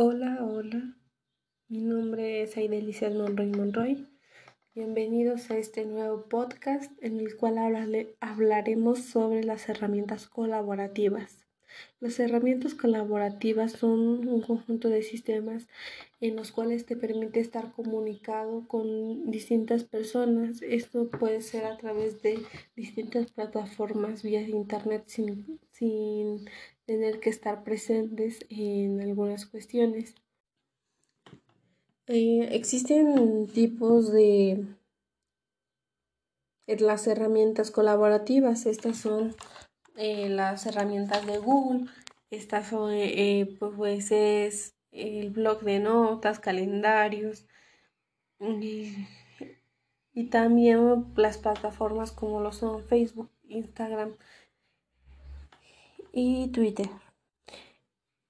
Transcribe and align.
Hola, 0.00 0.38
hola. 0.42 0.94
Mi 1.66 1.80
nombre 1.80 2.44
es 2.44 2.56
Aidelicia 2.56 3.10
Monroy 3.10 3.48
Monroy. 3.48 4.06
Bienvenidos 4.72 5.50
a 5.50 5.58
este 5.58 5.86
nuevo 5.86 6.28
podcast 6.28 6.92
en 7.02 7.18
el 7.18 7.36
cual 7.36 7.58
hablaremos 8.20 9.00
sobre 9.00 9.42
las 9.42 9.68
herramientas 9.68 10.28
colaborativas. 10.28 11.47
Las 12.00 12.18
herramientas 12.20 12.74
colaborativas 12.74 13.72
son 13.72 14.28
un 14.28 14.40
conjunto 14.42 14.88
de 14.88 15.02
sistemas 15.02 15.68
en 16.20 16.36
los 16.36 16.52
cuales 16.52 16.86
te 16.86 16.96
permite 16.96 17.40
estar 17.40 17.72
comunicado 17.72 18.66
con 18.68 19.30
distintas 19.30 19.84
personas. 19.84 20.62
Esto 20.62 21.08
puede 21.10 21.40
ser 21.42 21.64
a 21.64 21.76
través 21.76 22.22
de 22.22 22.38
distintas 22.76 23.30
plataformas 23.32 24.22
vía 24.22 24.42
internet 24.42 25.04
sin, 25.06 25.60
sin 25.72 26.48
tener 26.86 27.20
que 27.20 27.30
estar 27.30 27.64
presentes 27.64 28.46
en 28.48 29.00
algunas 29.00 29.46
cuestiones. 29.46 30.14
Eh, 32.06 32.48
existen 32.52 33.46
tipos 33.48 34.10
de 34.10 34.64
las 36.66 37.06
herramientas 37.06 37.70
colaborativas. 37.70 38.66
Estas 38.66 38.98
son 38.98 39.34
eh, 39.98 40.28
las 40.28 40.64
herramientas 40.64 41.26
de 41.26 41.38
Google. 41.38 41.90
Estas 42.30 42.68
son, 42.68 42.92
eh, 42.92 43.56
pues, 43.58 44.12
es 44.12 44.76
el 44.92 45.30
blog 45.30 45.62
de 45.62 45.80
notas, 45.80 46.38
calendarios 46.38 47.46
y, 48.40 48.94
y 50.14 50.24
también 50.26 51.12
las 51.16 51.38
plataformas 51.38 52.12
como 52.12 52.40
lo 52.40 52.52
son 52.52 52.84
Facebook, 52.84 53.30
Instagram 53.48 54.14
y 56.12 56.48
Twitter. 56.52 56.88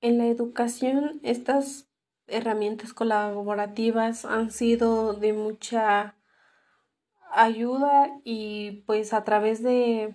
En 0.00 0.18
la 0.18 0.26
educación, 0.26 1.20
estas 1.24 1.88
herramientas 2.28 2.92
colaborativas 2.92 4.24
han 4.24 4.52
sido 4.52 5.14
de 5.14 5.32
mucha 5.32 6.16
ayuda 7.32 8.10
y 8.24 8.82
pues 8.86 9.12
a 9.12 9.24
través 9.24 9.62
de, 9.62 10.14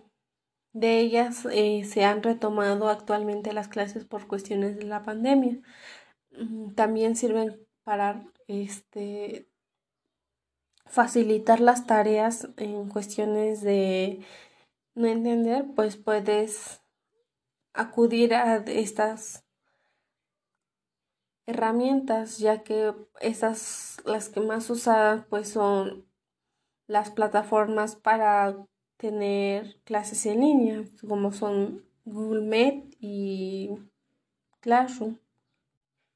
de 0.73 0.99
ellas 0.99 1.45
eh, 1.51 1.83
se 1.85 2.05
han 2.05 2.23
retomado 2.23 2.89
actualmente 2.89 3.53
las 3.53 3.67
clases 3.67 4.05
por 4.05 4.27
cuestiones 4.27 4.77
de 4.77 4.85
la 4.85 5.03
pandemia. 5.03 5.59
Mm, 6.31 6.73
también 6.75 7.15
sirven 7.15 7.67
para 7.83 8.25
este 8.47 9.47
facilitar 10.85 11.59
las 11.61 11.85
tareas 11.87 12.49
en 12.57 12.89
cuestiones 12.89 13.61
de 13.61 14.25
no 14.95 15.07
entender, 15.07 15.65
pues 15.75 15.97
puedes 15.97 16.81
acudir 17.73 18.33
a 18.33 18.57
estas 18.57 19.45
herramientas 21.45 22.37
ya 22.39 22.63
que 22.63 22.93
esas 23.19 23.97
las 24.05 24.29
que 24.29 24.41
más 24.41 24.69
usadas 24.69 25.25
pues 25.29 25.49
son 25.49 26.05
las 26.87 27.11
plataformas 27.11 27.95
para 27.95 28.55
tener 29.01 29.77
clases 29.83 30.27
en 30.27 30.41
línea 30.41 30.83
como 31.09 31.31
son 31.31 31.83
Google 32.05 32.41
Meet 32.41 32.97
y 32.99 33.71
Classroom. 34.59 35.17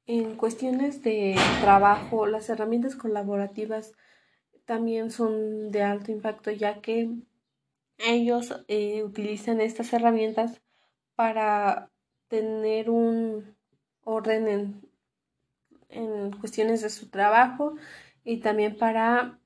En 0.06 0.36
cuestiones 0.36 1.02
de 1.02 1.34
trabajo, 1.60 2.26
las 2.26 2.48
herramientas 2.48 2.94
colaborativas 2.94 3.92
también 4.66 5.10
son 5.10 5.72
de 5.72 5.82
alto 5.82 6.12
impacto 6.12 6.52
ya 6.52 6.80
que 6.80 7.10
ellos 7.98 8.54
eh, 8.68 9.02
utilizan 9.02 9.60
estas 9.60 9.92
herramientas 9.92 10.62
para 11.16 11.90
tener 12.28 12.88
un 12.88 13.56
orden 14.04 14.46
en, 14.46 14.90
en 15.88 16.30
cuestiones 16.38 16.82
de 16.82 16.90
su 16.90 17.08
trabajo 17.10 17.74
y 18.22 18.36
también 18.38 18.76
para 18.76 19.40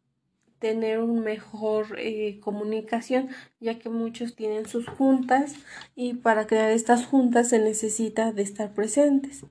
tener 0.61 1.01
una 1.01 1.21
mejor 1.21 1.99
eh, 1.99 2.39
comunicación 2.41 3.31
ya 3.59 3.79
que 3.79 3.89
muchos 3.89 4.37
tienen 4.37 4.67
sus 4.67 4.87
juntas 4.87 5.55
y 5.97 6.15
para 6.15 6.47
crear 6.47 6.71
estas 6.71 7.07
juntas 7.07 7.49
se 7.49 7.59
necesita 7.59 8.33
de 8.33 8.43
estar 8.43 8.73
presentes 8.75 9.45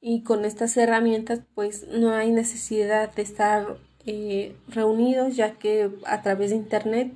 y 0.00 0.22
con 0.22 0.44
estas 0.44 0.76
herramientas 0.76 1.40
pues 1.54 1.86
no 1.88 2.12
hay 2.14 2.30
necesidad 2.30 3.12
de 3.14 3.22
estar 3.22 3.78
eh, 4.06 4.56
reunidos 4.68 5.36
ya 5.36 5.54
que 5.58 5.90
a 6.06 6.22
través 6.22 6.50
de 6.50 6.56
internet 6.56 7.12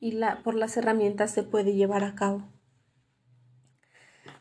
y 0.00 0.12
la, 0.12 0.42
por 0.42 0.54
las 0.54 0.76
herramientas 0.76 1.30
se 1.30 1.42
puede 1.42 1.74
llevar 1.74 2.02
a 2.04 2.14
cabo. 2.14 2.48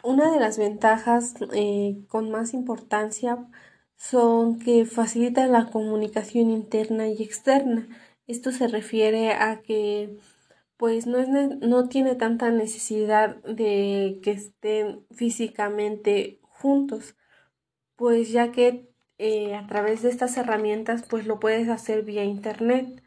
Una 0.02 0.32
de 0.32 0.40
las 0.40 0.58
ventajas 0.58 1.36
eh, 1.54 2.06
con 2.08 2.32
más 2.32 2.54
importancia 2.54 3.38
son 3.98 4.60
que 4.60 4.86
facilitan 4.86 5.52
la 5.52 5.66
comunicación 5.66 6.50
interna 6.52 7.10
y 7.10 7.22
externa. 7.22 7.86
Esto 8.30 8.52
se 8.52 8.68
refiere 8.68 9.32
a 9.32 9.64
que 9.64 10.20
pues 10.78 11.08
no, 11.08 11.18
es, 11.18 11.30
no 11.30 11.90
tiene 11.90 12.14
tanta 12.14 12.52
necesidad 12.52 13.38
de 13.44 14.20
que 14.22 14.30
estén 14.30 15.04
físicamente 15.12 16.40
juntos, 16.44 17.16
pues 17.96 18.32
ya 18.32 18.52
que 18.52 18.88
eh, 19.18 19.56
a 19.56 19.66
través 19.66 20.04
de 20.04 20.10
estas 20.10 20.38
herramientas 20.38 21.04
pues 21.10 21.26
lo 21.26 21.40
puedes 21.40 21.70
hacer 21.70 22.04
vía 22.04 22.24
internet 22.24 23.02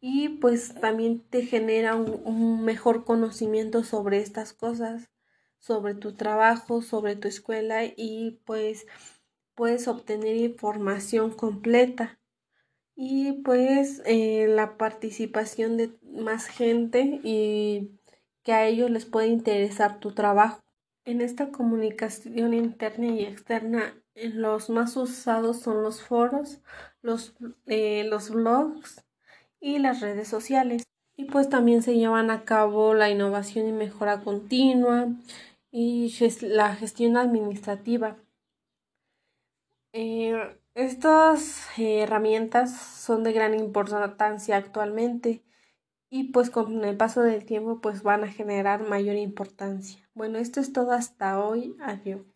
y 0.00 0.28
pues 0.28 0.74
también 0.80 1.24
te 1.28 1.42
genera 1.42 1.96
un 1.96 2.64
mejor 2.64 3.04
conocimiento 3.04 3.82
sobre 3.82 4.18
estas 4.18 4.52
cosas 4.52 5.10
sobre 5.58 5.94
tu 5.94 6.14
trabajo, 6.14 6.82
sobre 6.82 7.16
tu 7.16 7.26
escuela 7.26 7.84
y 7.84 8.40
pues 8.44 8.86
puedes 9.56 9.88
obtener 9.88 10.36
información 10.36 11.32
completa 11.32 12.21
y 12.94 13.32
pues 13.42 14.02
eh, 14.06 14.46
la 14.48 14.76
participación 14.76 15.76
de 15.76 15.92
más 16.02 16.46
gente 16.46 17.20
y 17.22 17.90
que 18.42 18.52
a 18.52 18.66
ellos 18.66 18.90
les 18.90 19.06
puede 19.06 19.28
interesar 19.28 20.00
tu 20.00 20.12
trabajo. 20.12 20.60
En 21.04 21.20
esta 21.20 21.50
comunicación 21.50 22.54
interna 22.54 23.06
y 23.08 23.24
externa, 23.24 23.94
los 24.14 24.70
más 24.70 24.96
usados 24.96 25.60
son 25.60 25.82
los 25.82 26.02
foros, 26.02 26.60
los, 27.00 27.34
eh, 27.66 28.04
los 28.04 28.30
blogs 28.30 29.04
y 29.60 29.78
las 29.78 30.00
redes 30.00 30.28
sociales. 30.28 30.84
Y 31.16 31.24
pues 31.24 31.48
también 31.48 31.82
se 31.82 31.96
llevan 31.96 32.30
a 32.30 32.44
cabo 32.44 32.94
la 32.94 33.10
innovación 33.10 33.68
y 33.68 33.72
mejora 33.72 34.20
continua, 34.20 35.08
y 35.72 36.14
la 36.42 36.76
gestión 36.76 37.16
administrativa. 37.16 38.16
Eh, 39.94 40.56
estas 40.74 41.66
herramientas 41.78 42.72
son 42.78 43.24
de 43.24 43.32
gran 43.32 43.54
importancia 43.54 44.56
actualmente 44.56 45.44
y 46.10 46.32
pues 46.32 46.50
con 46.50 46.84
el 46.84 46.96
paso 46.96 47.22
del 47.22 47.44
tiempo 47.46 47.80
pues 47.80 48.02
van 48.02 48.24
a 48.24 48.28
generar 48.32 48.88
mayor 48.88 49.16
importancia. 49.16 50.08
Bueno, 50.14 50.38
esto 50.38 50.60
es 50.60 50.72
todo 50.72 50.92
hasta 50.92 51.40
hoy. 51.40 51.76
Adiós. 51.80 52.31